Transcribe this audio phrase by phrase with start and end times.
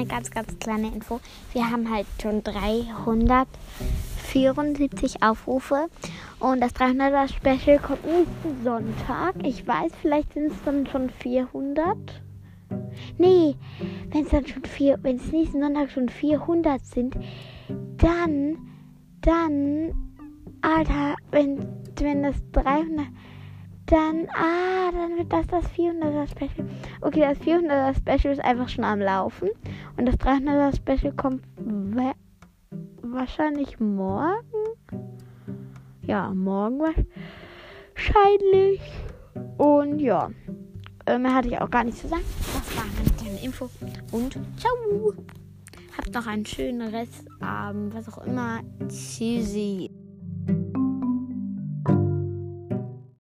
[0.00, 1.20] eine ganz, ganz kleine Info.
[1.52, 5.86] Wir haben halt schon 374 Aufrufe.
[6.38, 9.34] Und das 300er Special kommt nächsten Sonntag.
[9.44, 11.98] Ich weiß, vielleicht sind es dann schon 400.
[13.18, 13.56] Nee,
[14.10, 17.14] wenn es dann schon vier, wenn es nächsten Sonntag schon 400 sind,
[17.98, 18.56] dann,
[19.20, 19.92] dann,
[20.62, 23.08] Alter, wenn, wenn das 300,
[23.90, 26.68] dann, ah, dann wird das das 400er Special.
[27.00, 29.50] Okay, das 400er Special ist einfach schon am Laufen.
[29.96, 31.42] Und das 300er Special kommt
[33.02, 34.42] wahrscheinlich morgen.
[36.02, 36.80] Ja, morgen
[37.94, 38.80] wahrscheinlich.
[39.58, 40.30] Und ja,
[41.06, 42.22] äh, mehr hatte ich auch gar nicht zu sagen.
[42.54, 43.68] Das war eine kleine Info.
[44.12, 45.14] Und ciao.
[45.96, 48.60] Habt noch einen schönen Restabend, was auch immer.
[48.88, 49.89] Tschüssi.